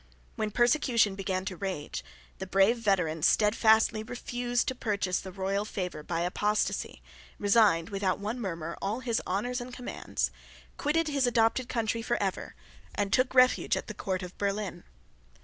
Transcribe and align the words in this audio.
When 0.35 0.49
persecution 0.49 1.13
began 1.13 1.45
to 1.45 1.55
rage, 1.55 2.03
the 2.39 2.47
brave 2.47 2.79
veteran 2.79 3.21
steadfastly 3.21 4.01
refused 4.01 4.67
to 4.69 4.73
purchase 4.73 5.19
the 5.19 5.31
royal 5.31 5.63
favour 5.63 6.01
by 6.01 6.21
apostasy, 6.21 7.03
resigned, 7.37 7.89
without 7.91 8.17
one 8.17 8.39
murmur, 8.39 8.75
all 8.81 9.01
his 9.01 9.21
honours 9.27 9.61
and 9.61 9.71
commands, 9.71 10.31
quitted 10.77 11.07
his 11.09 11.27
adopted 11.27 11.69
country 11.69 12.01
for 12.01 12.17
ever, 12.17 12.55
and 12.95 13.13
took 13.13 13.35
refuge 13.35 13.77
at 13.77 13.85
the 13.85 13.93
court 13.93 14.23
of 14.23 14.35
Berlin. 14.39 14.85